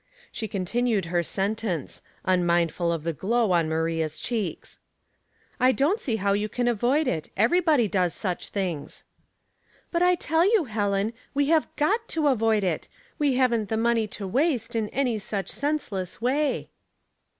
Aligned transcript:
She 0.31 0.47
continued 0.47 1.05
her 1.13 1.21
sentence, 1.21 2.01
unmindful 2.25 2.91
of 2.91 3.03
the 3.03 3.13
glow 3.13 3.51
on 3.51 3.69
Maria's 3.69 4.17
cheeks:" 4.17 4.79
I 5.59 5.71
don't 5.71 5.99
see 5.99 6.15
how 6.15 6.33
you 6.33 6.49
can 6.49 6.67
avoid 6.67 7.07
it. 7.07 7.29
Everj'body 7.37 7.87
does 7.87 8.15
such 8.15 8.47
things."" 8.47 9.03
But 9.91 10.01
I 10.01 10.15
tell 10.15 10.43
you, 10.51 10.63
Helen, 10.63 11.13
we 11.35 11.49
have 11.49 11.67
got 11.75 12.07
to 12.07 12.29
avoid 12.29 12.63
it. 12.63 12.87
We 13.19 13.35
haven't 13.35 13.69
the 13.69 13.77
money 13.77 14.07
to 14.07 14.25
waste 14.27 14.75
in 14.75 14.89
any 14.89 15.19
such 15.19 15.51
senseless 15.51 16.19
way." 16.19 16.71